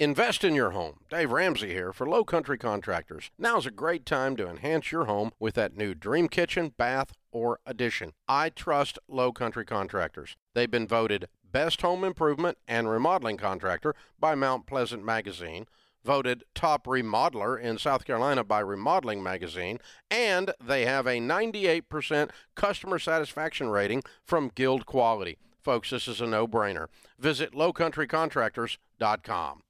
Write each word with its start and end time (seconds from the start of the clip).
Invest 0.00 0.42
in 0.44 0.54
your 0.54 0.70
home. 0.70 1.00
Dave 1.10 1.30
Ramsey 1.30 1.74
here 1.74 1.92
for 1.92 2.08
Low 2.08 2.24
Country 2.24 2.56
Contractors. 2.56 3.30
Now's 3.38 3.66
a 3.66 3.70
great 3.70 4.06
time 4.06 4.34
to 4.36 4.48
enhance 4.48 4.90
your 4.90 5.04
home 5.04 5.30
with 5.38 5.56
that 5.56 5.76
new 5.76 5.94
dream 5.94 6.26
kitchen, 6.26 6.72
bath, 6.78 7.12
or 7.30 7.60
addition. 7.66 8.14
I 8.26 8.48
trust 8.48 8.98
Low 9.08 9.30
Country 9.30 9.66
Contractors. 9.66 10.36
They've 10.54 10.70
been 10.70 10.88
voted 10.88 11.28
Best 11.44 11.82
Home 11.82 12.02
Improvement 12.02 12.56
and 12.66 12.88
Remodeling 12.88 13.36
Contractor 13.36 13.94
by 14.18 14.34
Mount 14.34 14.64
Pleasant 14.64 15.04
Magazine, 15.04 15.66
voted 16.02 16.44
top 16.54 16.86
remodeler 16.86 17.60
in 17.60 17.76
South 17.76 18.06
Carolina 18.06 18.42
by 18.42 18.60
Remodeling 18.60 19.22
Magazine, 19.22 19.80
and 20.10 20.54
they 20.66 20.86
have 20.86 21.06
a 21.06 21.20
98% 21.20 22.30
customer 22.54 22.98
satisfaction 22.98 23.68
rating 23.68 24.02
from 24.24 24.50
Guild 24.54 24.86
Quality. 24.86 25.36
Folks, 25.62 25.90
this 25.90 26.08
is 26.08 26.22
a 26.22 26.26
no 26.26 26.48
brainer. 26.48 26.86
Visit 27.18 27.52
lowcountrycontractors.com. 27.52 29.62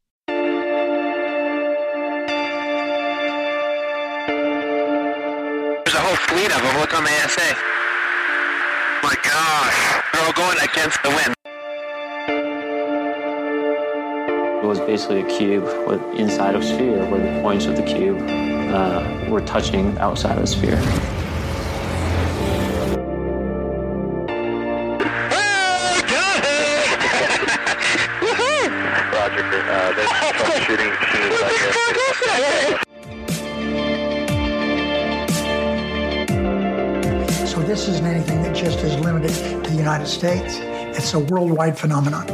There's 5.91 6.05
a 6.05 6.07
whole 6.07 6.23
fleet 6.29 6.53
of 6.53 6.63
them. 6.63 6.79
Look 6.79 6.95
on 6.95 7.03
the 7.03 7.11
ASA. 7.11 7.57
My 9.03 9.17
gosh. 9.25 10.05
They're 10.13 10.25
all 10.25 10.33
going 10.35 10.57
against 10.63 11.03
the 11.03 11.09
wind. 11.09 11.35
It 14.63 14.67
was 14.69 14.79
basically 14.79 15.23
a 15.23 15.27
cube 15.27 15.65
with 15.89 16.01
inside 16.17 16.55
of 16.55 16.63
sphere 16.63 17.05
where 17.11 17.19
the 17.21 17.41
points 17.43 17.67
of 17.67 17.75
the 17.75 17.83
cube 17.83 18.23
uh, 18.23 19.27
were 19.29 19.41
touching 19.41 19.99
outside 19.99 20.37
of 20.37 20.43
the 20.43 20.47
sphere. 20.47 20.77
Roger. 29.11 29.43
Uh, 29.43 29.93
there's 29.97 30.09
troubleshooting 30.09 30.91
machines 31.01 32.85
this 37.81 37.95
isn't 37.95 38.07
anything 38.07 38.43
that 38.43 38.55
just 38.55 38.81
is 38.81 38.95
limited 38.97 39.33
to 39.65 39.71
the 39.71 39.77
United 39.77 40.07
States. 40.07 40.59
It's 40.61 41.15
a 41.15 41.19
worldwide 41.19 41.79
phenomenon. 41.79 42.27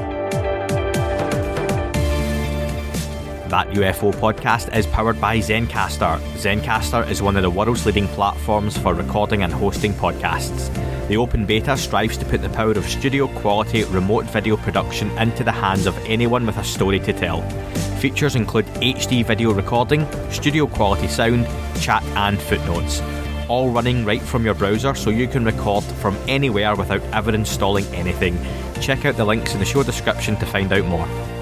That 3.49 3.69
UFO 3.69 4.13
podcast 4.13 4.77
is 4.77 4.89
powered 4.89 5.21
by 5.21 5.39
Zencastr. 5.39 6.19
Zencastr 6.35 7.09
is 7.09 7.23
one 7.23 7.37
of 7.37 7.45
the 7.45 7.51
world's 7.51 7.87
leading 7.87 8.09
platforms 8.09 8.77
for 8.77 8.93
recording 8.93 9.45
and 9.45 9.53
hosting 9.53 9.93
podcasts. 9.93 10.69
The 11.07 11.17
open 11.17 11.47
beta 11.47 11.77
strives 11.77 12.17
to 12.17 12.25
put 12.25 12.43
the 12.43 12.49
power 12.49 12.73
of 12.73 12.85
studio 12.85 13.29
quality 13.29 13.85
remote 13.85 14.25
video 14.25 14.57
production 14.57 15.17
into 15.17 15.45
the 15.45 15.53
hands 15.53 15.87
of 15.87 15.97
anyone 16.07 16.45
with 16.45 16.57
a 16.57 16.65
story 16.65 16.99
to 16.99 17.13
tell. 17.13 17.43
Features 18.01 18.35
include 18.35 18.67
HD 18.83 19.25
video 19.25 19.53
recording, 19.53 20.09
studio 20.33 20.67
quality 20.67 21.07
sound, 21.07 21.47
chat, 21.81 22.03
and 22.17 22.37
footnotes. 22.37 23.01
All 23.49 23.71
running 23.71 24.05
right 24.05 24.21
from 24.21 24.45
your 24.45 24.55
browser 24.55 24.95
so 24.95 25.11
you 25.11 25.29
can 25.29 25.45
record 25.45 25.85
from 25.85 26.17
anywhere 26.27 26.75
without 26.75 27.03
ever 27.13 27.33
installing 27.33 27.85
anything. 27.95 28.37
Check 28.81 29.05
out 29.05 29.17
the 29.17 29.25
links 29.25 29.55
in 29.55 29.61
the 29.61 29.65
show 29.65 29.85
description 29.85 30.37
to 30.37 30.47
find 30.47 30.73
out 30.73 30.85
more. 30.87 31.36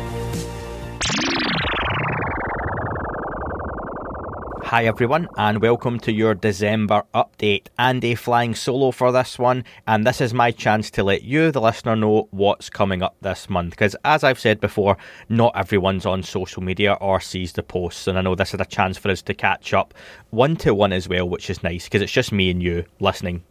Hi 4.75 4.87
everyone, 4.87 5.29
and 5.37 5.63
welcome 5.63 6.01
to 6.01 6.11
your 6.11 6.35
December 6.35 7.05
update. 7.15 7.69
Andy 7.79 8.17
flying 8.17 8.57
solo 8.57 8.91
for 8.91 9.13
this 9.13 9.39
one, 9.39 9.63
and 9.87 10.05
this 10.05 10.21
is 10.21 10.35
my 10.35 10.51
chance 10.51 10.91
to 10.91 11.05
let 11.05 11.23
you, 11.23 11.53
the 11.53 11.61
listener, 11.61 11.95
know 11.95 12.27
what's 12.33 12.71
coming 12.71 13.01
up 13.01 13.15
this 13.21 13.49
month. 13.49 13.71
Because 13.71 13.95
as 14.05 14.25
I've 14.25 14.41
said 14.41 14.61
before, 14.61 14.97
not 15.29 15.53
everyone's 15.55 16.07
on 16.07 16.25
social 16.25 16.61
media 16.61 16.95
or 16.95 17.21
sees 17.21 17.53
the 17.53 17.63
posts, 17.63 18.09
and 18.09 18.19
I 18.19 18.23
know 18.23 18.35
this 18.35 18.53
is 18.53 18.59
a 18.59 18.65
chance 18.65 18.99
for 18.99 19.13
us 19.13 19.23
to 19.23 19.33
catch 19.33 19.73
up 19.73 19.95
one 20.31 20.57
to 20.57 20.75
one 20.75 20.93
as 20.93 21.09
well, 21.09 21.29
which 21.29 21.51
is 21.51 21.63
nice 21.63 21.85
because 21.85 22.03
it's 22.03 22.11
just 22.11 22.33
me 22.33 22.51
and 22.51 22.61
you 22.61 22.85
listening 22.99 23.45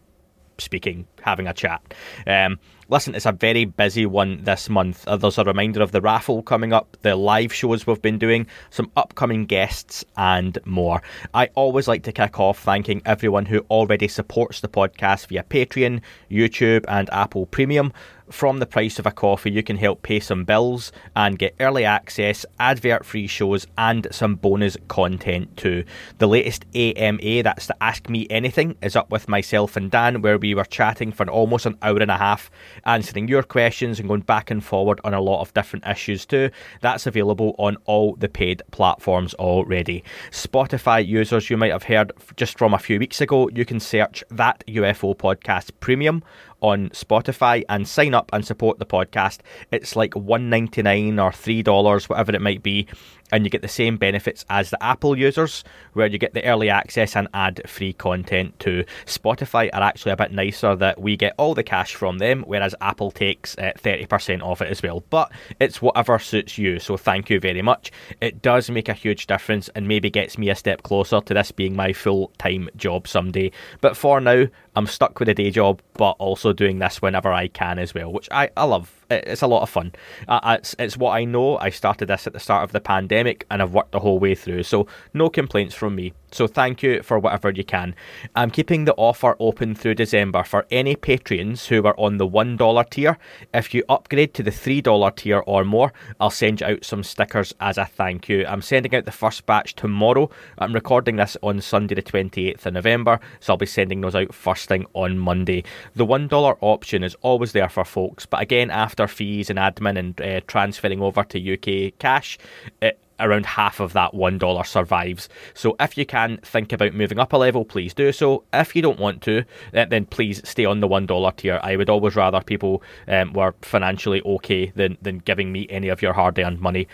speaking, 0.58 1.08
having 1.21 1.48
a 1.48 1.53
chat. 1.53 1.81
Um, 2.27 2.59
listen, 2.93 3.15
it's 3.15 3.26
a 3.26 3.31
very 3.31 3.65
busy 3.65 4.05
one 4.05 4.43
this 4.43 4.70
month. 4.70 5.08
Uh, 5.08 5.17
there's 5.17 5.39
a 5.39 5.43
reminder 5.43 5.81
of 5.81 5.92
the 5.92 5.99
raffle 5.99 6.43
coming 6.43 6.71
up, 6.71 6.95
the 7.02 7.15
live 7.15 7.52
shows 7.52 7.87
we've 7.87 8.04
been 8.04 8.20
doing, 8.20 8.45
some 8.70 8.92
upcoming 8.95 9.48
guests, 9.48 10.05
and 10.15 10.59
more. 10.64 11.02
I 11.33 11.48
always 11.55 11.87
like 11.87 12.04
to 12.04 12.11
kick 12.11 12.39
off 12.39 12.59
thanking 12.59 13.02
everyone 13.04 13.48
who 13.48 13.65
already 13.71 14.08
supports 14.08 14.61
the 14.61 14.67
podcast 14.67 15.26
via 15.27 15.42
Patreon, 15.42 16.02
YouTube, 16.30 16.86
and 16.87 17.09
Apple 17.11 17.48
Premium. 17.48 17.92
From 18.30 18.60
the 18.60 18.66
price 18.66 19.00
of 19.00 19.06
a 19.06 19.11
coffee, 19.11 19.52
you 19.52 19.64
can 19.64 19.78
help 19.78 20.02
pay 20.02 20.20
some 20.20 20.45
bills 20.45 20.92
and 21.16 21.38
get 21.38 21.56
early 21.60 21.84
access, 21.84 22.45
advert 22.60 23.06
free 23.06 23.28
shows, 23.28 23.67
and 23.78 24.08
some 24.11 24.36
bonus 24.36 24.78
content 24.88 25.56
too. 25.58 25.84
The 26.20 26.28
latest 26.28 26.66
AMA, 26.73 27.44
that's 27.44 27.67
the 27.67 27.84
Ask 27.84 28.10
Me 28.10 28.26
Anything, 28.30 28.78
is 28.82 28.95
up 28.95 29.11
with 29.11 29.28
myself 29.28 29.76
and 29.76 29.92
Dan, 29.92 30.22
where 30.22 30.38
we 30.38 30.56
were 30.56 30.64
chatting 30.64 31.11
for 31.11 31.30
almost 31.30 31.66
an 31.66 31.78
hour 31.82 31.98
and 31.98 32.11
a 32.11 32.17
half, 32.17 32.50
answering 32.86 33.28
your 33.28 33.44
questions 33.44 34.00
and 34.00 34.08
going 34.08 34.22
back 34.22 34.50
and 34.50 34.64
forward 34.64 35.02
on 35.04 35.14
a 35.14 35.22
lot 35.22 35.42
of 35.42 35.54
different 35.54 35.86
issues 35.86 36.26
too. 36.26 36.50
That's 36.82 37.05
available 37.05 37.55
on 37.60 37.78
all 37.86 38.16
the 38.16 38.30
paid 38.30 38.61
platforms 38.72 39.34
already. 39.34 40.04
Spotify 40.32 41.05
users, 41.05 41.50
you 41.50 41.58
might 41.58 41.72
have 41.72 41.84
heard 41.84 42.14
just 42.38 42.58
from 42.58 42.73
a 42.73 42.80
few 42.80 43.00
weeks 43.00 43.22
ago, 43.22 43.50
you 43.50 43.66
can 43.66 43.80
search 43.80 44.23
that 44.30 44.64
UFO 44.67 45.16
podcast 45.16 45.72
premium 45.82 46.23
on 46.63 46.89
Spotify 46.89 47.63
and 47.69 47.87
sign 47.87 48.15
up 48.15 48.31
and 48.33 48.43
support 48.43 48.79
the 48.79 48.85
podcast. 48.85 49.39
It's 49.69 49.95
like 49.95 50.15
one 50.15 50.49
ninety 50.49 50.81
nine 50.81 51.19
or 51.19 51.31
three 51.31 51.61
dollars, 51.61 52.09
whatever 52.09 52.33
it 52.33 52.41
might 52.41 52.63
be, 52.63 52.87
and 53.33 53.44
you 53.44 53.49
get 53.49 53.64
the 53.64 53.67
same 53.67 53.98
benefits 53.98 54.45
as 54.49 54.70
the 54.70 54.82
Apple 54.82 55.17
users, 55.17 55.64
where 55.94 56.08
you 56.08 56.20
get 56.20 56.33
the 56.33 56.45
early 56.45 56.70
access 56.70 57.16
and 57.16 57.27
ad 57.33 57.61
free 57.67 57.92
content 57.92 58.58
too. 58.60 58.86
Spotify 59.05 59.70
are 59.73 59.82
actually 59.82 60.11
a 60.11 60.17
bit 60.17 60.32
nicer 60.32 60.76
that 60.76 61.02
we 61.02 61.17
get 61.17 61.33
all 61.38 61.55
the 61.55 61.64
cash 61.64 61.95
from 61.95 62.20
them, 62.20 62.43
whereas 62.43 62.76
Apple 62.80 63.10
takes 63.11 63.58
uh, 63.58 63.72
thirty 63.76 64.05
percent 64.05 64.43
off 64.43 64.61
it 64.61 64.70
as 64.70 64.83
well. 64.83 65.04
But 65.10 65.32
it's 65.60 65.82
whatever 65.82 66.20
suits 66.20 66.58
you. 66.58 66.80
So 66.80 66.95
thank 66.95 67.30
you 67.32 67.39
very 67.39 67.64
much. 67.64 67.92
It 68.22 68.42
does 68.43 68.70
make 68.70 68.88
a 68.88 68.93
huge 68.93 69.26
difference 69.26 69.67
and 69.70 69.88
maybe 69.88 70.11
gets 70.11 70.38
me 70.38 70.49
a 70.49 70.55
step 70.55 70.83
closer 70.83 71.20
to 71.20 71.33
this 71.33 71.52
being 71.52 71.76
my 71.76 71.92
full 71.92 72.32
time 72.38 72.70
job 72.76 73.08
someday. 73.08 73.52
But 73.82 73.98
for 73.98 74.22
now, 74.22 74.45
I'm 74.76 74.86
stuck 74.86 75.20
with 75.20 75.30
a 75.30 75.33
day 75.33 75.49
job, 75.49 75.82
but 75.93 76.11
also 76.20 76.54
doing 76.54 76.77
this 76.77 77.02
whenever 77.02 77.33
I 77.33 77.48
can 77.48 77.80
as 77.80 77.95
well, 77.95 78.14
which 78.14 78.30
I, 78.32 78.52
I 78.55 78.66
love. 78.66 79.02
It's 79.09 79.41
a 79.41 79.47
lot 79.47 79.61
of 79.61 79.69
fun. 79.69 79.93
Uh, 80.27 80.58
it's, 80.59 80.75
it's 80.80 80.97
what 80.97 81.11
I 81.11 81.25
know. 81.25 81.58
I 81.58 81.69
started 81.69 82.08
this 82.08 82.27
at 82.27 82.33
the 82.33 82.39
start 82.39 82.64
of 82.64 82.71
the 82.71 82.81
pandemic 82.81 83.45
and 83.49 83.61
I've 83.61 83.73
worked 83.73 83.91
the 83.91 83.99
whole 83.99 84.19
way 84.19 84.36
through, 84.36 84.64
so 84.64 84.87
no 85.14 85.30
complaints 85.30 85.75
from 85.75 85.95
me. 85.95 86.14
So 86.33 86.48
thank 86.48 86.82
you 86.82 87.04
for 87.04 87.20
whatever 87.20 87.52
you 87.52 87.64
can. 87.64 87.94
I'm 88.36 88.49
keeping 88.49 88.86
the 88.86 88.95
offer 88.95 89.36
open 89.39 89.76
through 89.76 89.95
December 89.95 90.44
for 90.44 90.66
any 90.71 90.95
patrons 90.95 91.67
who 91.67 91.86
are 91.86 91.94
on 91.99 92.17
the 92.17 92.27
$1 92.27 92.89
tier. 92.89 93.20
If 93.54 93.76
you 93.76 93.83
upgrade 93.88 94.33
to 94.33 94.43
the 94.43 94.49
$3 94.49 95.16
tier 95.16 95.43
or 95.45 95.64
more, 95.64 95.93
I'll 96.20 96.32
send 96.32 96.61
you 96.61 96.67
out 96.67 96.86
some 96.86 97.04
stickers 97.04 97.54
as 97.60 97.77
a 97.77 97.86
thank 97.86 98.30
you. 98.30 98.48
I'm 98.48 98.64
sending 98.64 98.95
out 98.95 99.05
the 99.05 99.11
first 99.11 99.45
batch 99.45 99.76
tomorrow. 99.76 100.27
I'm 100.58 100.73
recording 100.73 101.17
this 101.17 101.38
on 101.43 101.61
Sunday, 101.61 101.93
the 101.93 102.02
28th 102.02 102.66
of 102.66 102.73
November, 102.73 103.20
so 103.39 103.54
I'll 103.54 103.58
be 103.58 103.67
sending 103.67 104.02
those 104.02 104.16
out 104.16 104.33
first 104.33 104.67
thing 104.67 104.88
on 104.93 105.20
Monday. 105.20 105.64
The 105.95 106.05
$1 106.05 106.58
option 106.61 107.04
is 107.04 107.16
always 107.22 107.52
there 107.52 107.70
for 107.70 107.86
folks, 107.86 108.26
but 108.26 108.42
again, 108.42 108.72
after 108.72 109.08
fees 109.08 109.52
and 109.52 109.60
admin 109.60 109.99
and 109.99 110.20
uh, 110.20 110.42
transferring 110.48 110.99
over 110.99 111.23
to 111.26 111.54
UK 111.54 111.99
cash, 111.99 112.39
it 112.82 112.99
around 113.23 113.45
half 113.45 113.80
of 113.80 113.94
that 113.94 114.14
$1 114.14 114.66
survives. 114.66 115.30
So 115.54 115.76
if 115.80 115.98
you 115.98 116.06
can 116.06 116.38
think 116.44 116.72
about 116.72 116.94
moving 116.94 117.20
up 117.20 117.34
a 117.34 117.38
level, 117.38 117.66
please 117.66 117.94
do 117.94 118.11
so. 118.11 118.44
If 118.54 118.76
you 118.76 118.82
don't 118.82 119.00
want 119.00 119.22
to, 119.23 119.44
then 119.72 120.06
please 120.06 120.48
stay 120.48 120.66
on 120.66 120.80
the 120.80 120.88
$1 120.88 121.36
tier. 121.38 121.60
I 121.64 121.76
would 121.76 121.89
always 121.89 122.16
rather 122.16 122.42
people 122.42 122.84
um, 123.08 123.34
were 123.34 123.56
financially 123.61 124.22
okay 124.23 124.72
than, 124.76 124.98
than 125.02 125.20
giving 125.20 125.52
me 125.52 125.67
any 125.70 125.89
of 125.89 126.02
your 126.02 126.14
hard 126.14 126.38
earned 126.38 126.60
money. 126.60 126.88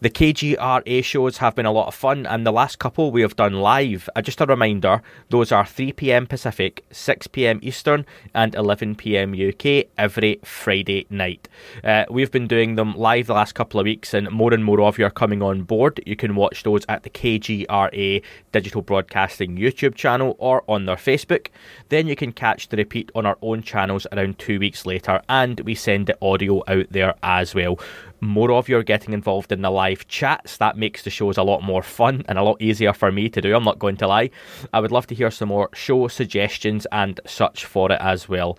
The 0.00 0.10
KGRA 0.10 1.02
shows 1.02 1.38
have 1.38 1.56
been 1.56 1.66
a 1.66 1.72
lot 1.72 1.88
of 1.88 1.94
fun, 1.94 2.24
and 2.24 2.46
the 2.46 2.52
last 2.52 2.78
couple 2.78 3.10
we 3.10 3.22
have 3.22 3.34
done 3.34 3.54
live. 3.54 4.08
Uh, 4.14 4.22
just 4.22 4.40
a 4.40 4.46
reminder, 4.46 5.02
those 5.30 5.50
are 5.50 5.66
3 5.66 5.90
pm 5.90 6.28
Pacific, 6.28 6.84
6 6.92 7.26
pm 7.26 7.58
Eastern, 7.62 8.06
and 8.32 8.54
11 8.54 8.94
pm 8.94 9.34
UK 9.34 9.86
every 9.98 10.38
Friday 10.44 11.04
night. 11.10 11.48
Uh, 11.82 12.04
we've 12.10 12.30
been 12.30 12.46
doing 12.46 12.76
them 12.76 12.96
live 12.96 13.26
the 13.26 13.34
last 13.34 13.56
couple 13.56 13.80
of 13.80 13.84
weeks, 13.84 14.14
and 14.14 14.30
more 14.30 14.54
and 14.54 14.64
more 14.64 14.80
of 14.82 14.98
you 14.98 15.04
are 15.04 15.10
coming 15.10 15.42
on 15.42 15.62
board. 15.62 16.00
You 16.06 16.14
can 16.14 16.36
watch 16.36 16.62
those 16.62 16.84
at 16.88 17.02
the 17.02 17.10
KGRA 17.10 18.22
Digital 18.52 18.82
Broadcasting 18.82 19.56
YouTube 19.56 19.96
channel 19.96 20.36
or 20.38 20.62
on 20.68 20.86
their 20.86 20.94
Facebook. 20.94 21.48
Then 21.88 22.06
you 22.06 22.14
can 22.14 22.30
catch 22.30 22.68
the 22.68 22.76
repeat 22.76 23.10
on 23.16 23.26
our 23.26 23.38
own 23.42 23.62
channels 23.62 24.06
around 24.12 24.38
two 24.38 24.60
weeks 24.60 24.86
later, 24.86 25.20
and 25.28 25.58
we 25.62 25.74
send 25.74 26.06
the 26.06 26.16
audio 26.22 26.62
out 26.68 26.86
there 26.88 27.14
as 27.24 27.52
well 27.52 27.80
more 28.20 28.52
of 28.52 28.68
you 28.68 28.76
are 28.76 28.82
getting 28.82 29.14
involved 29.14 29.52
in 29.52 29.62
the 29.62 29.70
live 29.70 30.06
chats. 30.08 30.56
That 30.56 30.76
makes 30.76 31.02
the 31.02 31.10
shows 31.10 31.38
a 31.38 31.42
lot 31.42 31.62
more 31.62 31.82
fun 31.82 32.24
and 32.28 32.38
a 32.38 32.42
lot 32.42 32.60
easier 32.60 32.92
for 32.92 33.12
me 33.12 33.28
to 33.30 33.40
do. 33.40 33.54
I'm 33.54 33.64
not 33.64 33.78
going 33.78 33.96
to 33.98 34.06
lie. 34.06 34.30
I 34.72 34.80
would 34.80 34.92
love 34.92 35.06
to 35.08 35.14
hear 35.14 35.30
some 35.30 35.48
more 35.48 35.70
show 35.74 36.08
suggestions 36.08 36.86
and 36.92 37.20
such 37.26 37.64
for 37.64 37.92
it 37.92 38.00
as 38.00 38.28
well. 38.28 38.58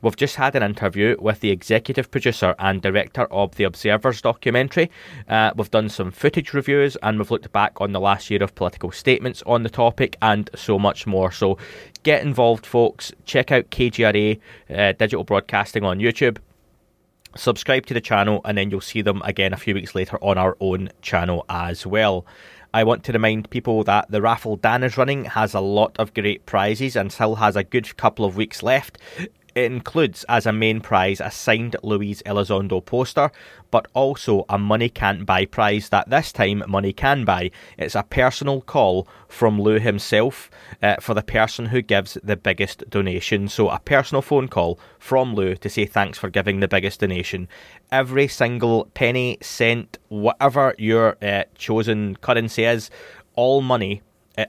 We've 0.00 0.16
just 0.16 0.36
had 0.36 0.54
an 0.54 0.62
interview 0.62 1.16
with 1.18 1.40
the 1.40 1.50
executive 1.50 2.10
producer 2.10 2.54
and 2.58 2.80
director 2.80 3.24
of 3.32 3.56
the 3.56 3.64
Observer's 3.64 4.22
documentary. 4.22 4.90
Uh, 5.28 5.50
we've 5.56 5.70
done 5.70 5.88
some 5.88 6.12
footage 6.12 6.52
reviews 6.52 6.96
and 7.02 7.18
we've 7.18 7.30
looked 7.30 7.50
back 7.52 7.80
on 7.80 7.92
the 7.92 8.00
last 8.00 8.30
year 8.30 8.42
of 8.42 8.54
political 8.54 8.92
statements 8.92 9.42
on 9.46 9.64
the 9.64 9.70
topic 9.70 10.16
and 10.22 10.50
so 10.54 10.78
much 10.78 11.06
more. 11.06 11.32
So 11.32 11.58
get 12.04 12.22
involved, 12.22 12.64
folks. 12.64 13.12
Check 13.24 13.50
out 13.50 13.70
KGRA 13.70 14.38
uh, 14.70 14.92
Digital 14.92 15.24
Broadcasting 15.24 15.84
on 15.84 15.98
YouTube 15.98 16.38
subscribe 17.36 17.86
to 17.86 17.94
the 17.94 18.00
channel, 18.00 18.40
and 18.44 18.58
then 18.58 18.70
you'll 18.70 18.80
see 18.80 19.02
them 19.02 19.22
again 19.24 19.52
a 19.52 19.56
few 19.56 19.74
weeks 19.74 19.94
later 19.94 20.18
on 20.22 20.38
our 20.38 20.56
own 20.60 20.90
channel 21.02 21.44
as 21.48 21.86
well. 21.86 22.26
I 22.74 22.84
want 22.84 23.04
to 23.04 23.12
remind 23.12 23.48
people 23.50 23.82
that 23.84 24.10
the 24.10 24.20
raffle 24.20 24.56
Dan 24.56 24.82
is 24.82 24.98
running 24.98 25.24
has 25.24 25.54
a 25.54 25.60
lot 25.60 25.96
of 25.98 26.12
great 26.12 26.44
prizes 26.44 26.96
and 26.96 27.10
still 27.10 27.36
has 27.36 27.56
a 27.56 27.64
good 27.64 27.96
couple 27.96 28.24
of 28.24 28.36
weeks 28.36 28.62
left. 28.62 28.98
It 29.58 29.72
includes 29.72 30.24
as 30.28 30.46
a 30.46 30.52
main 30.52 30.80
prize 30.80 31.20
a 31.20 31.32
signed 31.32 31.74
Luis 31.82 32.22
Elizondo 32.22 32.80
poster, 32.80 33.32
but 33.72 33.88
also 33.92 34.44
a 34.48 34.56
money 34.56 34.88
can't 34.88 35.26
buy 35.26 35.46
prize 35.46 35.88
that 35.88 36.08
this 36.08 36.30
time 36.30 36.62
money 36.68 36.92
can 36.92 37.24
buy. 37.24 37.50
It's 37.76 37.96
a 37.96 38.04
personal 38.04 38.60
call 38.60 39.08
from 39.26 39.60
Lou 39.60 39.80
himself 39.80 40.48
uh, 40.80 40.94
for 41.00 41.12
the 41.12 41.24
person 41.24 41.66
who 41.66 41.82
gives 41.82 42.16
the 42.22 42.36
biggest 42.36 42.88
donation. 42.88 43.48
So, 43.48 43.68
a 43.68 43.80
personal 43.80 44.22
phone 44.22 44.46
call 44.46 44.78
from 45.00 45.34
Lou 45.34 45.56
to 45.56 45.68
say 45.68 45.86
thanks 45.86 46.18
for 46.18 46.30
giving 46.30 46.60
the 46.60 46.68
biggest 46.68 47.00
donation. 47.00 47.48
Every 47.90 48.28
single 48.28 48.84
penny, 48.94 49.38
cent, 49.42 49.98
whatever 50.06 50.76
your 50.78 51.16
uh, 51.20 51.44
chosen 51.56 52.14
currency 52.14 52.62
is, 52.62 52.90
all 53.34 53.60
money 53.60 54.02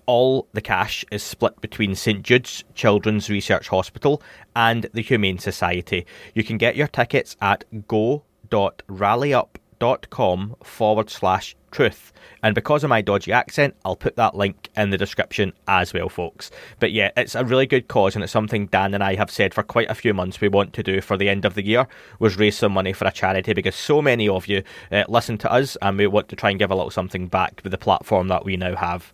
all 0.05 0.47
the 0.53 0.61
cash 0.61 1.03
is 1.11 1.23
split 1.23 1.59
between 1.61 1.95
St 1.95 2.21
Jude's 2.23 2.63
Children's 2.75 3.29
Research 3.29 3.69
Hospital 3.69 4.21
and 4.55 4.87
the 4.93 5.01
Humane 5.01 5.39
Society. 5.39 6.05
You 6.33 6.43
can 6.43 6.57
get 6.57 6.75
your 6.75 6.87
tickets 6.87 7.37
at 7.41 7.63
go.rallyup.com 7.87 10.55
forward 10.63 11.09
slash 11.09 11.55
truth. 11.71 12.11
And 12.41 12.55
because 12.55 12.83
of 12.83 12.89
my 12.89 13.01
dodgy 13.01 13.31
accent, 13.31 13.75
I'll 13.83 13.95
put 13.95 14.15
that 14.15 14.35
link 14.35 14.69
in 14.75 14.91
the 14.91 14.97
description 14.97 15.53
as 15.67 15.93
well, 15.93 16.09
folks. 16.09 16.51
But 16.79 16.91
yeah, 16.91 17.11
it's 17.17 17.35
a 17.35 17.43
really 17.43 17.65
good 17.65 17.87
cause, 17.87 18.15
and 18.15 18.23
it's 18.23 18.31
something 18.31 18.67
Dan 18.67 18.93
and 18.93 19.03
I 19.03 19.15
have 19.15 19.31
said 19.31 19.53
for 19.53 19.63
quite 19.63 19.89
a 19.89 19.95
few 19.95 20.13
months 20.13 20.39
we 20.39 20.47
want 20.47 20.73
to 20.73 20.83
do 20.83 21.01
for 21.01 21.17
the 21.17 21.29
end 21.29 21.45
of 21.45 21.55
the 21.55 21.65
year 21.65 21.87
was 22.19 22.37
raise 22.37 22.57
some 22.57 22.71
money 22.71 22.93
for 22.93 23.07
a 23.07 23.11
charity 23.11 23.53
because 23.53 23.75
so 23.75 24.01
many 24.01 24.29
of 24.29 24.47
you 24.47 24.63
uh, 24.91 25.03
listen 25.09 25.37
to 25.39 25.51
us, 25.51 25.75
and 25.81 25.97
we 25.97 26.07
want 26.07 26.29
to 26.29 26.35
try 26.35 26.49
and 26.49 26.59
give 26.59 26.71
a 26.71 26.75
little 26.75 26.91
something 26.91 27.27
back 27.27 27.61
with 27.63 27.71
the 27.71 27.77
platform 27.77 28.27
that 28.29 28.45
we 28.45 28.55
now 28.55 28.75
have 28.75 29.11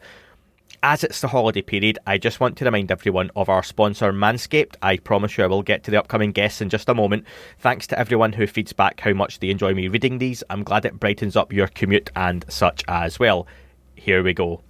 as 0.86 1.04
it's 1.04 1.20
the 1.20 1.28
holiday 1.28 1.64
period, 1.64 1.98
I 2.06 2.20
just 2.20 2.40
want 2.40 2.58
to 2.58 2.66
remind 2.66 2.92
everyone 2.92 3.32
of 3.36 3.50
our 3.50 3.64
sponsor 3.64 4.14
Manscaped. 4.14 4.76
I 4.84 4.98
promise 4.98 5.36
you 5.36 5.44
I 5.44 5.48
will 5.48 5.64
get 5.64 5.84
to 5.84 5.92
the 5.92 5.98
upcoming 5.98 6.32
guests 6.32 6.62
in 6.62 6.70
just 6.70 6.88
a 6.88 6.94
moment. 6.94 7.26
Thanks 7.58 7.88
to 7.88 7.98
everyone 7.98 8.34
who 8.34 8.46
feeds 8.46 8.72
back 8.72 9.00
how 9.00 9.14
much 9.14 9.40
they 9.40 9.50
enjoy 9.50 9.74
me 9.74 9.88
reading 9.88 10.20
these. 10.20 10.44
I'm 10.48 10.62
glad 10.62 10.86
it 10.86 11.00
brightens 11.00 11.36
up 11.36 11.52
your 11.52 11.66
commute 11.70 12.12
and 12.16 12.46
such 12.50 12.84
as 12.88 13.18
well. 13.18 13.48
Here 13.96 14.22
we 14.22 14.36
go. 14.36 14.62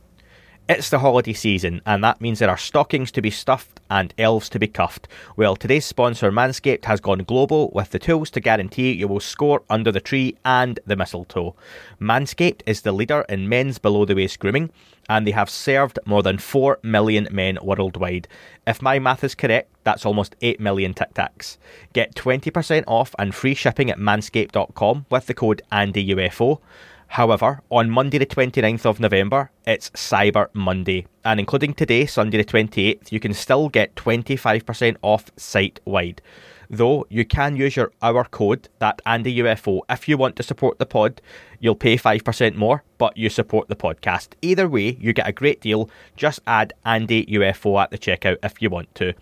It's 0.68 0.90
the 0.90 0.98
holiday 0.98 1.34
season, 1.34 1.84
and 1.86 2.04
that 2.04 2.20
means 2.20 2.40
there 2.40 2.50
are 2.50 2.58
stockings 2.58 3.12
to 3.12 3.22
be 3.22 3.30
stuffed 3.30 3.80
and 3.88 4.12
elves 4.18 4.50
to 4.50 4.58
be 4.58 4.66
cuffed. 4.66 5.08
Well, 5.38 5.56
today's 5.56 5.86
sponsor, 5.86 6.32
Manscaped, 6.32 6.86
has 6.86 7.00
gone 7.00 7.20
global 7.20 7.70
with 7.70 7.92
the 7.92 8.00
tools 8.00 8.32
to 8.32 8.40
guarantee 8.40 8.92
you 8.94 9.08
will 9.08 9.20
score 9.20 9.62
under 9.70 9.92
the 9.92 10.00
tree 10.00 10.36
and 10.44 10.80
the 10.88 10.96
mistletoe. 10.96 11.54
Manscaped 12.02 12.62
is 12.66 12.82
the 12.82 12.92
leader 12.92 13.24
in 13.30 13.48
men's 13.48 13.78
below 13.78 14.06
the 14.06 14.16
waist 14.16 14.40
grooming, 14.40 14.72
and 15.08 15.28
they 15.28 15.32
have 15.32 15.52
served 15.52 16.00
more 16.08 16.24
than 16.24 16.40
4 16.40 16.80
million 16.82 17.28
men 17.32 17.60
worldwide. 17.62 18.28
If 18.66 18.82
my 18.82 18.98
math 18.98 19.24
is 19.24 19.36
correct, 19.36 19.70
that's 19.84 20.04
almost 20.04 20.36
8 20.42 20.60
million 20.60 20.96
Tic 20.96 21.14
Tacs. 21.14 21.58
Get 21.94 22.16
20% 22.16 22.86
off 22.88 23.14
and 23.20 23.36
free 23.36 23.54
shipping 23.54 23.92
at 23.92 24.00
manscaped.com 24.00 25.06
with 25.12 25.28
the 25.28 25.36
code 25.36 25.62
ANDYUFO. 25.72 26.60
However, 27.08 27.62
on 27.70 27.90
Monday, 27.90 28.18
the 28.18 28.26
29th 28.26 28.86
of 28.86 29.00
November, 29.00 29.52
it's 29.66 29.90
Cyber 29.92 30.48
Monday, 30.54 31.08
and 31.24 31.40
including 31.40 31.74
today, 31.74 32.06
Sunday, 32.06 32.38
the 32.38 32.44
28th, 32.44 33.12
you 33.12 33.20
can 33.20 33.34
still 33.34 33.70
get 33.70 33.96
25% 33.96 34.98
off 35.02 35.32
site 35.38 35.80
wide. 35.86 36.22
Though 36.70 37.06
you 37.10 37.26
can 37.26 37.56
use 37.56 37.76
your 37.76 37.92
our 38.02 38.26
code, 38.26 38.70
that 38.80 39.02
Andy 39.06 39.38
UFO, 39.38 39.82
if 39.90 40.08
you 40.08 40.18
want 40.18 40.36
to 40.38 40.44
support 40.44 40.80
the 40.80 40.86
pod, 40.86 41.22
you'll 41.60 41.76
pay 41.76 41.96
5% 41.98 42.56
more, 42.56 42.84
but 42.98 43.16
you 43.16 43.30
support 43.30 43.68
the 43.68 43.76
podcast. 43.76 44.30
Either 44.42 44.68
way, 44.68 44.98
you 45.00 45.14
get 45.14 45.28
a 45.28 45.32
great 45.32 45.62
deal. 45.62 45.90
Just 46.16 46.40
add 46.48 46.74
Andy 46.84 47.26
UFO 47.28 47.82
at 47.82 47.92
the 47.92 47.98
checkout 47.98 48.38
if 48.44 48.62
you 48.62 48.70
want 48.70 48.94
to. 48.96 49.14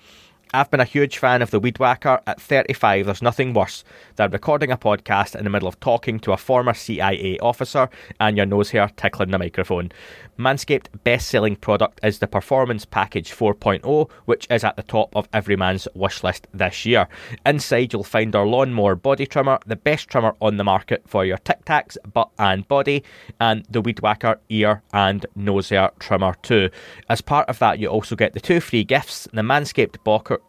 I've 0.55 0.69
been 0.69 0.79
a 0.79 0.85
huge 0.85 1.17
fan 1.17 1.41
of 1.41 1.49
the 1.49 1.59
Weed 1.59 1.79
Whacker. 1.79 2.21
At 2.27 2.39
35, 2.39 3.07
there's 3.07 3.23
nothing 3.23 3.55
worse 3.55 3.83
than 4.17 4.29
recording 4.29 4.69
a 4.69 4.77
podcast 4.77 5.35
in 5.35 5.45
the 5.45 5.49
middle 5.49 5.67
of 5.67 5.79
talking 5.79 6.19
to 6.19 6.31
a 6.31 6.37
former 6.37 6.75
CIA 6.75 7.39
officer 7.39 7.89
and 8.19 8.37
your 8.37 8.45
nose 8.45 8.69
hair 8.69 8.91
tickling 8.95 9.31
the 9.31 9.39
microphone. 9.39 9.91
Manscaped 10.37 10.87
best 11.03 11.27
selling 11.27 11.55
product 11.55 11.99
is 12.01 12.19
the 12.19 12.27
Performance 12.27 12.85
Package 12.85 13.31
4.0, 13.31 14.09
which 14.25 14.47
is 14.49 14.63
at 14.63 14.75
the 14.75 14.83
top 14.83 15.15
of 15.15 15.29
every 15.31 15.55
man's 15.55 15.87
wish 15.93 16.23
list 16.23 16.47
this 16.53 16.85
year. 16.85 17.07
Inside, 17.45 17.93
you'll 17.93 18.03
find 18.03 18.35
our 18.35 18.45
lawnmower 18.45 18.95
body 18.95 19.27
trimmer, 19.27 19.59
the 19.67 19.75
best 19.75 20.09
trimmer 20.09 20.35
on 20.41 20.57
the 20.57 20.63
market 20.63 21.03
for 21.07 21.23
your 21.23 21.37
tic 21.37 21.63
tacs, 21.65 21.97
butt, 22.11 22.29
and 22.39 22.67
body, 22.67 23.03
and 23.39 23.63
the 23.69 23.81
Weed 23.81 24.01
Whacker 24.01 24.39
ear 24.49 24.81
and 24.91 25.25
nose 25.35 25.71
trimmer 25.99 26.35
too. 26.41 26.69
As 27.09 27.21
part 27.21 27.47
of 27.47 27.59
that, 27.59 27.77
you 27.77 27.87
also 27.87 28.15
get 28.15 28.33
the 28.33 28.39
two 28.39 28.59
free 28.59 28.83
gifts 28.83 29.27
the 29.33 29.41
Manscaped 29.41 30.03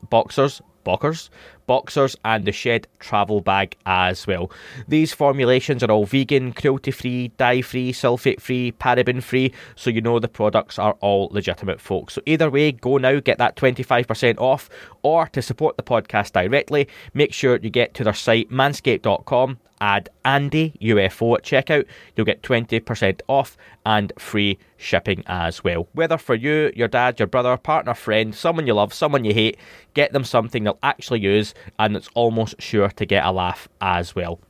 Boxers 0.09 0.63
Bockers, 0.85 1.31
boxers, 1.67 2.17
and 2.25 2.45
the 2.45 2.53
Shed 2.53 2.87
travel 2.99 3.41
bag 3.41 3.77
as 3.87 4.27
well. 4.27 4.51
These 4.89 5.13
formulations 5.13 5.83
are 5.83 5.91
all 5.91 6.07
vegan, 6.07 6.53
cruelty 6.53 6.91
free, 6.91 7.29
dye 7.37 7.63
free, 7.63 7.93
sulfate 7.93 8.41
free, 8.41 8.73
paraben 8.73 9.23
free, 9.23 9.53
so 9.77 9.91
you 9.91 10.01
know 10.01 10.19
the 10.19 10.29
products 10.29 10.79
are 10.79 10.97
all 11.01 11.29
legitimate, 11.33 11.81
folks. 11.81 12.15
So 12.15 12.23
either 12.27 12.51
way, 12.51 12.73
go 12.73 12.99
now, 12.99 13.21
get 13.21 13.39
that 13.39 13.57
25% 13.57 14.39
off, 14.39 14.69
or 15.03 15.27
to 15.29 15.43
support 15.43 15.77
the 15.77 15.83
podcast 15.83 16.33
directly, 16.33 16.89
make 17.13 17.33
sure 17.33 17.59
you 17.63 17.71
get 17.71 17.95
to 17.95 18.05
their 18.05 18.15
site 18.15 18.51
manscaped.com 18.51 19.59
add 19.81 20.09
Andy 20.25 20.73
UFO 20.81 21.37
at 21.37 21.45
checkout, 21.45 21.87
you'll 22.17 22.27
get 22.27 22.43
20% 22.43 23.21
off 23.29 23.57
and 23.85 24.13
free 24.19 24.59
shipping 24.77 25.23
as 25.27 25.63
well. 25.63 25.89
Whether 25.93 26.19
for 26.19 26.35
you, 26.35 26.73
your 26.75 26.89
dad, 26.89 27.19
your 27.19 27.27
brother, 27.27 27.57
partner, 27.57 27.95
friend, 27.95 28.35
someone 28.35 28.67
you 28.67 28.75
love, 28.75 28.95
someone 28.95 29.25
you 29.25 29.35
hate, 29.35 29.59
get 29.95 30.13
them 30.13 30.25
something 30.25 30.65
they'll 30.65 30.79
actually 30.83 31.21
use 31.21 31.54
and 31.79 31.97
it's 31.97 32.09
almost 32.15 32.61
sure 32.61 32.89
to 32.89 33.07
get 33.07 33.25
a 33.25 33.33
laugh 33.33 33.69
as 33.81 34.15
well. 34.15 34.41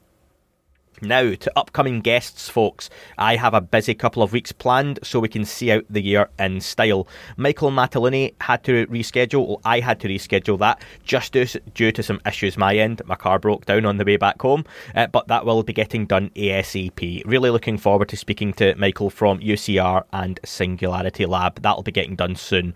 Now, 1.03 1.35
to 1.35 1.53
upcoming 1.57 2.01
guests, 2.01 2.49
folks, 2.49 2.89
I 3.19 3.37
have 3.37 3.53
a 3.53 3.61
busy 3.61 3.95
couple 3.95 4.23
of 4.23 4.33
weeks 4.33 4.53
planned 4.53 5.01
so 5.03 5.19
we 5.19 5.29
can 5.29 5.45
see 5.45 5.73
out 5.73 5.85
the 5.91 6.01
year 6.01 6.29
in 6.39 6.61
style. 6.61 7.09
Michael 7.37 7.71
Matalini 7.71 8.35
had 8.41 8.63
to 8.65 8.87
reschedule, 8.87 9.47
well, 9.47 9.61
I 9.65 9.81
had 9.81 9.99
to 10.01 10.09
reschedule 10.09 10.59
that 10.61 10.81
just 11.05 11.35
due 11.75 11.93
to 11.93 12.03
some 12.03 12.21
issues 12.25 12.57
my 12.57 12.77
end. 12.77 13.03
My 13.07 13.17
car 13.17 13.41
broke 13.41 13.67
down 13.67 13.85
on 13.85 13.97
the 13.97 14.05
way 14.05 14.17
back 14.17 14.41
home, 14.41 14.65
uh, 14.95 15.09
but 15.09 15.27
that 15.29 15.45
will 15.45 15.65
be 15.65 15.73
getting 15.73 16.07
done 16.07 16.31
ASAP. 16.37 17.23
Really 17.27 17.51
looking 17.51 17.77
forward 17.77 18.09
to 18.11 18.17
speaking 18.17 18.53
to 18.55 18.75
Michael 18.77 19.11
from 19.11 19.41
UCR 19.41 20.05
and 20.13 20.39
Singularity 20.45 21.27
Lab. 21.27 21.61
That'll 21.61 21.83
be 21.83 21.93
getting 21.93 22.15
done 22.15 22.37
soon. 22.37 22.73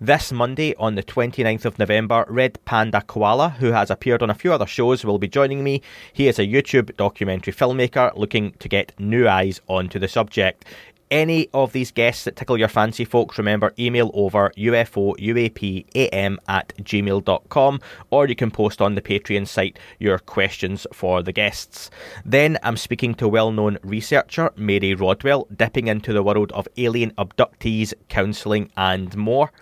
This 0.00 0.32
Monday, 0.32 0.74
on 0.76 0.96
the 0.96 1.02
29th 1.02 1.64
of 1.64 1.78
November, 1.78 2.26
Red 2.28 2.62
Panda 2.66 3.00
Koala, 3.00 3.50
who 3.50 3.72
has 3.72 3.90
appeared 3.90 4.22
on 4.22 4.28
a 4.28 4.34
few 4.34 4.52
other 4.52 4.66
shows, 4.66 5.04
will 5.04 5.18
be 5.18 5.28
joining 5.28 5.64
me. 5.64 5.80
He 6.12 6.28
is 6.28 6.38
a 6.38 6.46
YouTube 6.46 6.94
documentary 6.96 7.53
filmmaker 7.54 8.16
looking 8.16 8.52
to 8.58 8.68
get 8.68 8.92
new 8.98 9.28
eyes 9.28 9.60
onto 9.68 9.98
the 9.98 10.08
subject. 10.08 10.64
Any 11.10 11.48
of 11.54 11.72
these 11.72 11.92
guests 11.92 12.24
that 12.24 12.34
tickle 12.34 12.58
your 12.58 12.68
fancy, 12.68 13.04
folks, 13.04 13.38
remember 13.38 13.72
email 13.78 14.10
over 14.14 14.50
UFOUAPAM 14.56 16.38
at 16.48 16.72
gmail.com 16.78 17.80
or 18.10 18.26
you 18.26 18.34
can 18.34 18.50
post 18.50 18.80
on 18.80 18.94
the 18.94 19.02
Patreon 19.02 19.46
site 19.46 19.78
your 19.98 20.18
questions 20.18 20.86
for 20.92 21.22
the 21.22 21.30
guests. 21.30 21.90
Then 22.24 22.58
I'm 22.62 22.76
speaking 22.76 23.14
to 23.16 23.28
well 23.28 23.52
known 23.52 23.78
researcher 23.82 24.50
Mary 24.56 24.94
Rodwell, 24.94 25.46
dipping 25.54 25.86
into 25.86 26.12
the 26.12 26.22
world 26.22 26.50
of 26.52 26.66
alien 26.78 27.12
abductees, 27.12 27.92
counselling, 28.08 28.70
and 28.76 29.14
more. 29.16 29.52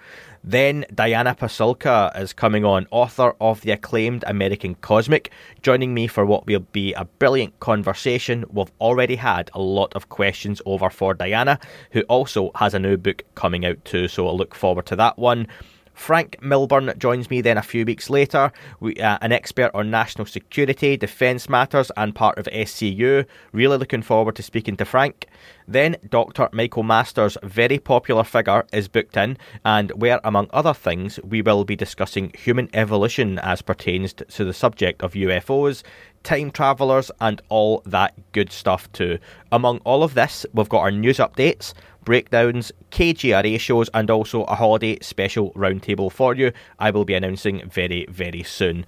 Then 0.45 0.85
Diana 0.93 1.37
Pasulka 1.37 2.11
is 2.21 2.33
coming 2.33 2.65
on, 2.65 2.89
author 2.91 3.35
of 3.41 3.61
the 3.61 3.71
acclaimed 3.71 4.25
American 4.27 4.75
Cosmic, 4.75 5.31
joining 5.63 5.95
me 5.95 6.09
for 6.09 6.27
what 6.27 6.47
will 6.47 6.67
be 6.73 6.93
a 6.95 7.05
brilliant 7.05 7.61
conversation. 7.61 8.45
We've 8.51 8.73
already 8.81 9.15
had 9.15 9.51
a 9.55 9.61
lot 9.61 9.95
of 9.95 10.09
questions 10.09 10.61
over 10.67 10.91
for 10.91 11.15
Diana, 11.15 11.61
who 11.93 12.01
also 12.03 12.51
has 12.57 12.75
a 12.75 12.81
new 12.81 12.97
book 12.97 13.23
coming 13.37 13.65
out 13.65 13.85
too, 13.85 14.09
so 14.09 14.29
I 14.29 14.33
look 14.33 14.57
forward 14.57 14.87
to 14.87 14.97
that 14.97 15.17
one. 15.17 15.47
Frank 15.95 16.43
Milburn 16.43 16.93
joins 16.99 17.31
me 17.31 17.41
then 17.41 17.59
a 17.59 17.63
few 17.63 17.85
weeks 17.85 18.11
later, 18.11 18.53
we, 18.81 18.97
uh, 18.97 19.19
an 19.21 19.33
expert 19.33 19.71
on 19.75 19.91
national 19.91 20.27
security, 20.27 20.97
defence 20.97 21.49
matters, 21.49 21.91
and 21.97 22.15
part 22.15 22.39
of 22.39 22.47
SCU. 22.47 23.25
Really 23.53 23.77
looking 23.77 24.03
forward 24.03 24.37
to 24.37 24.43
speaking 24.43 24.77
to 24.77 24.85
Frank. 24.85 25.27
Then 25.69 25.97
Dr. 26.09 26.49
Michael 26.53 26.83
Masters, 26.83 27.37
very 27.43 27.79
popular 27.79 28.25
figure, 28.25 28.65
is 28.73 28.89
booked 28.89 29.17
in, 29.17 29.39
and 29.65 29.91
where, 29.93 30.21
among 30.25 30.49
other 30.53 30.75
things, 30.75 31.21
we 31.23 31.43
will 31.43 31.65
be 31.65 31.77
discussing 31.77 32.33
human 32.37 32.69
evolution 32.75 33.39
as 33.39 33.63
pertains 33.63 34.13
to 34.13 34.45
the 34.45 34.53
subject 34.53 35.03
of 35.03 35.13
UFOs, 35.13 35.83
time 36.23 36.51
travellers, 36.51 37.11
and 37.21 37.41
all 37.49 37.83
that 37.87 38.15
good 38.33 38.53
stuff 38.53 38.91
too. 38.93 39.19
Among 39.51 39.79
all 39.79 40.03
of 40.03 40.15
this, 40.15 40.47
we've 40.53 40.69
got 40.69 40.81
our 40.81 40.91
news 40.91 41.19
updates 41.19 41.75
breakdowns, 42.05 42.73
KGRA 42.91 43.59
shows, 43.59 43.89
and 43.95 44.11
also 44.11 44.45
a 44.45 44.55
holiday 44.55 44.99
special 45.01 45.53
roundtable 45.53 46.11
for 46.11 46.35
you. 46.35 46.53
I 46.79 46.91
will 46.91 47.05
be 47.05 47.15
announcing 47.15 47.69
very, 47.69 48.07
very 48.11 48.43
soon. 48.43 48.85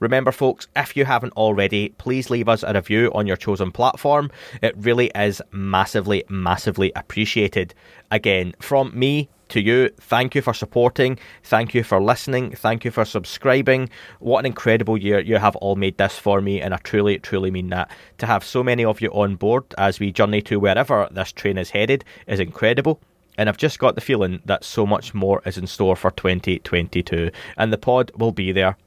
Remember, 0.00 0.32
folks, 0.32 0.66
if 0.74 0.96
you 0.96 1.04
haven't 1.04 1.32
already, 1.34 1.90
please 1.90 2.30
leave 2.30 2.48
us 2.48 2.62
a 2.62 2.72
review 2.72 3.10
on 3.14 3.26
your 3.26 3.36
chosen 3.36 3.70
platform. 3.70 4.30
It 4.62 4.74
really 4.76 5.10
is 5.14 5.40
massively, 5.52 6.24
massively 6.28 6.92
appreciated. 6.96 7.74
Again, 8.10 8.54
from 8.60 8.98
me, 8.98 9.28
to 9.50 9.60
you. 9.60 9.90
Thank 10.00 10.34
you 10.34 10.42
for 10.42 10.54
supporting. 10.54 11.18
Thank 11.42 11.74
you 11.74 11.82
for 11.82 12.02
listening. 12.02 12.52
Thank 12.52 12.84
you 12.84 12.90
for 12.90 13.04
subscribing. 13.04 13.90
What 14.20 14.40
an 14.40 14.46
incredible 14.46 14.96
year 14.96 15.20
you 15.20 15.36
have 15.36 15.56
all 15.56 15.76
made 15.76 15.98
this 15.98 16.18
for 16.18 16.40
me, 16.40 16.60
and 16.60 16.74
I 16.74 16.78
truly, 16.78 17.18
truly 17.18 17.50
mean 17.50 17.70
that. 17.70 17.90
To 18.18 18.26
have 18.26 18.44
so 18.44 18.62
many 18.62 18.84
of 18.84 19.00
you 19.00 19.10
on 19.10 19.36
board 19.36 19.64
as 19.78 20.00
we 20.00 20.12
journey 20.12 20.42
to 20.42 20.60
wherever 20.60 21.08
this 21.10 21.32
train 21.32 21.58
is 21.58 21.70
headed 21.70 22.04
is 22.26 22.40
incredible. 22.40 23.00
And 23.36 23.48
I've 23.48 23.56
just 23.56 23.78
got 23.78 23.96
the 23.96 24.00
feeling 24.00 24.40
that 24.44 24.62
so 24.64 24.86
much 24.86 25.12
more 25.12 25.42
is 25.44 25.58
in 25.58 25.66
store 25.66 25.96
for 25.96 26.12
2022, 26.12 27.30
and 27.56 27.72
the 27.72 27.78
pod 27.78 28.12
will 28.16 28.32
be 28.32 28.52
there 28.52 28.76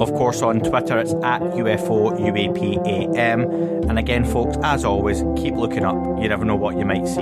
Of 0.00 0.14
course, 0.14 0.40
on 0.40 0.60
Twitter, 0.60 0.98
it's 0.98 1.12
at 1.22 1.42
UFO 1.42 2.18
UAPAM. 2.18 3.86
And 3.86 3.98
again, 3.98 4.24
folks, 4.24 4.56
as 4.62 4.82
always, 4.82 5.22
keep 5.36 5.54
looking 5.54 5.84
up. 5.84 5.94
You 6.22 6.26
never 6.26 6.46
know 6.46 6.56
what 6.56 6.78
you 6.78 6.86
might 6.86 7.06
see. 7.06 7.20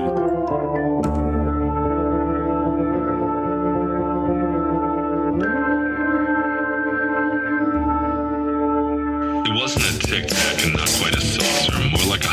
It 9.49 9.55
wasn't 9.61 9.85
a 9.85 9.99
tic 10.07 10.29
tac 10.29 10.65
and 10.65 10.75
not 10.75 10.89
quite 11.01 11.17
a 11.17 11.21
saucer, 11.21 11.79
more 11.91 12.07
like 12.07 12.29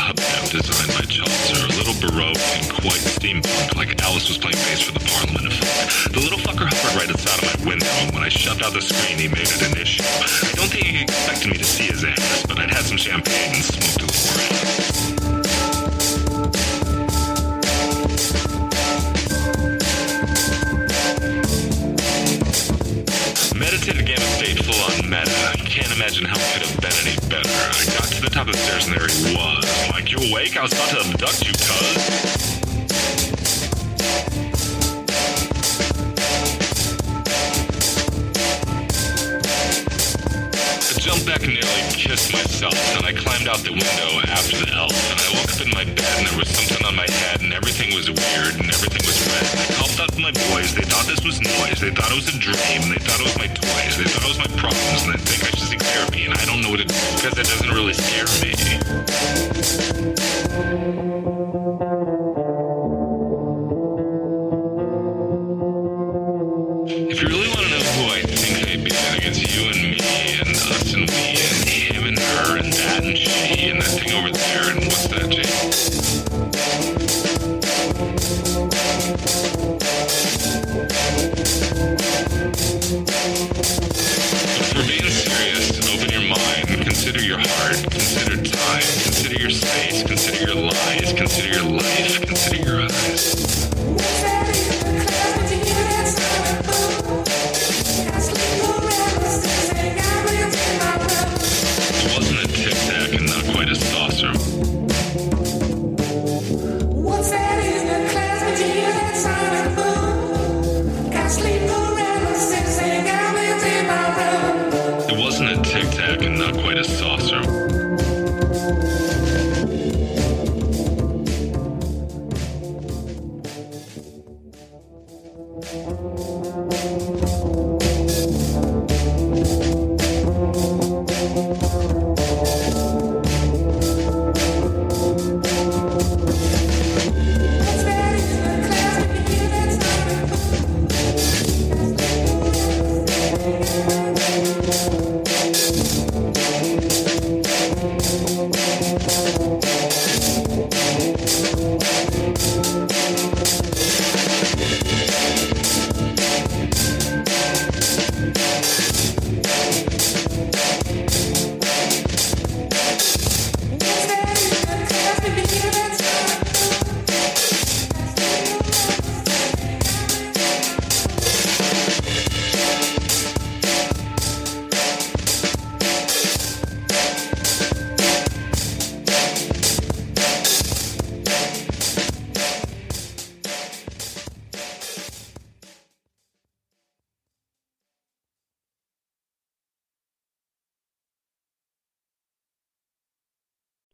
Alice 4.16 4.28
was 4.28 4.38
playing 4.38 4.56
bass 4.64 4.80
for 4.80 4.96
the 4.96 5.04
Parliament 5.04 5.52
Folk. 5.52 6.14
The 6.14 6.20
little 6.20 6.38
fucker 6.38 6.64
hovered 6.64 6.96
right 6.96 7.10
outside 7.10 7.36
of 7.36 7.60
my 7.60 7.68
window, 7.68 7.92
and 8.00 8.14
when 8.14 8.22
I 8.22 8.30
shoved 8.30 8.62
out 8.64 8.72
the 8.72 8.80
screen, 8.80 9.18
he 9.18 9.28
made 9.28 9.44
it 9.44 9.60
an 9.60 9.76
issue. 9.76 10.00
I 10.00 10.56
don't 10.56 10.72
think 10.72 10.86
he 10.86 11.02
expected 11.02 11.52
me 11.52 11.58
to 11.58 11.64
see 11.64 11.92
his 11.92 12.02
ass, 12.02 12.46
but 12.48 12.58
I'd 12.58 12.72
had 12.72 12.86
some 12.88 12.96
champagne 12.96 13.52
and 13.52 13.60
smoked 13.60 14.00
a 14.00 14.08
little 14.08 14.32
grass. 14.32 14.72
Meditative 23.52 24.64
full 24.64 24.80
on 24.80 25.12
meta. 25.12 25.28
I 25.28 25.60
can't 25.68 25.92
imagine 25.92 26.24
how 26.24 26.40
it 26.40 26.48
could 26.56 26.64
have 26.64 26.80
been 26.80 26.96
any 27.04 27.20
better. 27.28 27.52
I 27.52 27.84
got 28.00 28.08
to 28.16 28.22
the 28.24 28.32
top 28.32 28.48
of 28.48 28.56
the 28.56 28.64
stairs 28.64 28.88
and 28.88 28.96
there 28.96 29.12
he 29.12 29.36
was. 29.36 29.60
Like, 29.92 30.08
you 30.08 30.16
awake? 30.32 30.56
I 30.56 30.62
was 30.62 30.72
about 30.72 30.88
to 30.96 31.04
abduct 31.04 31.44
you, 31.44 31.52
cuz. 31.52 32.55
Kissed 42.16 42.32
myself, 42.32 42.72
and 42.96 43.04
I 43.04 43.12
climbed 43.12 43.46
out 43.46 43.60
the 43.60 43.76
window 43.76 44.20
after 44.32 44.56
the 44.64 44.72
elf, 44.72 44.96
and 45.12 45.20
I 45.20 45.28
woke 45.36 45.52
up 45.52 45.60
in 45.60 45.68
my 45.76 45.84
bed 45.84 46.16
and 46.16 46.26
there 46.26 46.38
was 46.38 46.48
something 46.48 46.80
on 46.86 46.96
my 46.96 47.04
head, 47.04 47.42
and 47.42 47.52
everything 47.52 47.92
was 47.92 48.08
weird, 48.08 48.56
and 48.56 48.72
everything 48.72 49.04
was 49.04 49.20
red. 49.28 49.44
I 49.52 49.68
called 49.76 50.00
out 50.00 50.16
my 50.16 50.32
boys, 50.32 50.72
they 50.72 50.88
thought 50.88 51.04
this 51.04 51.20
was 51.20 51.36
noise, 51.44 51.76
they 51.76 51.92
thought 51.92 52.08
it 52.08 52.16
was 52.16 52.32
a 52.32 52.38
dream, 52.40 52.88
they 52.88 52.96
thought 53.04 53.20
it 53.20 53.28
was 53.28 53.36
my 53.36 53.52
toys, 53.52 54.00
they 54.00 54.08
thought 54.08 54.24
it 54.24 54.32
was 54.32 54.40
my 54.40 54.48
problems, 54.56 55.04
and 55.04 55.12
they 55.12 55.20
think 55.28 55.44
I 55.44 55.52
should 55.52 55.68
seek 55.68 55.82
therapy, 55.84 56.24
and 56.24 56.32
I 56.32 56.40
don't 56.48 56.64
know 56.64 56.72
what 56.72 56.80
to 56.80 56.88
do, 56.88 56.96
because 57.20 57.36
it 57.36 57.44
doesn't 57.44 57.68
really 57.76 57.92
scare 57.92 58.24
me. 58.40 58.56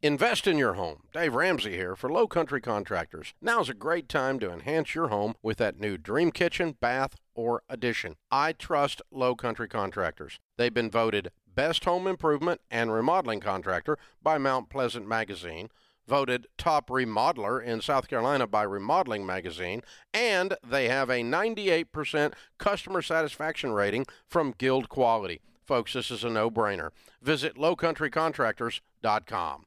Invest 0.05 0.49
in 0.49 0.59
your 0.59 0.75
home. 0.75 1.05
Dave 1.13 1.37
Ramsey 1.37 1.77
here 1.77 1.95
for 1.95 2.11
Low 2.11 2.27
Country 2.27 2.61
Contractors. 2.61 3.35
Now's 3.41 3.69
a 3.69 3.75
great 3.75 4.09
time 4.09 4.41
to 4.41 4.53
enhance 4.53 4.97
your 4.97 5.07
home 5.07 5.37
with 5.45 5.59
that 5.59 5.79
new 5.79 5.97
dream 5.97 6.33
kitchen, 6.33 6.75
bath, 6.81 7.15
or 7.37 7.63
addition. 7.69 8.17
I 8.29 8.51
trust 8.51 9.01
Low 9.13 9.37
Country 9.37 9.69
Contractors. 9.69 10.41
They've 10.59 10.75
been 10.75 10.91
voted 10.91 11.31
Best 11.47 11.85
Home 11.85 12.09
Improvement 12.09 12.61
and 12.69 12.93
Remodeling 12.93 13.39
Contractor 13.39 13.97
by 14.21 14.39
Mount 14.39 14.69
Pleasant 14.69 15.07
Magazine, 15.07 15.69
voted 16.09 16.49
Top 16.59 16.91
Remodeler 16.91 17.63
in 17.63 17.81
South 17.81 18.09
Carolina 18.09 18.49
by 18.49 18.65
Remodeling 18.65 19.25
Magazine, 19.25 19.83
and 20.13 20.57
they 20.69 20.89
have 20.89 21.11
a 21.11 21.23
98% 21.23 22.33
customer 22.59 23.03
satisfaction 23.03 23.71
rating 23.71 24.07
from 24.27 24.53
Guild 24.59 24.89
Quality. 24.89 25.43
Folks, 25.65 25.93
this 25.93 26.11
is 26.11 26.25
a 26.25 26.29
no 26.29 26.51
brainer. 26.51 26.91
Visit 27.23 27.55
lowcountrycontractors.com. 27.55 29.67